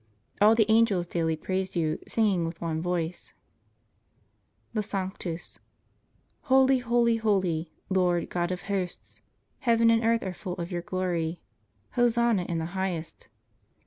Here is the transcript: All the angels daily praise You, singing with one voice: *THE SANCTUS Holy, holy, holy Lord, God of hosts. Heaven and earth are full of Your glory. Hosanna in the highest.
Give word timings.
All 0.41 0.55
the 0.55 0.65
angels 0.67 1.05
daily 1.05 1.35
praise 1.35 1.75
You, 1.75 1.99
singing 2.07 2.43
with 2.43 2.59
one 2.59 2.81
voice: 2.81 3.33
*THE 4.73 4.81
SANCTUS 4.81 5.59
Holy, 6.41 6.79
holy, 6.79 7.17
holy 7.17 7.71
Lord, 7.87 8.27
God 8.31 8.51
of 8.51 8.63
hosts. 8.63 9.21
Heaven 9.59 9.91
and 9.91 10.03
earth 10.03 10.23
are 10.23 10.33
full 10.33 10.55
of 10.55 10.71
Your 10.71 10.81
glory. 10.81 11.39
Hosanna 11.91 12.45
in 12.45 12.57
the 12.57 12.65
highest. 12.73 13.27